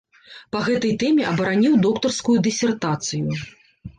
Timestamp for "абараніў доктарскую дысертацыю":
1.33-3.37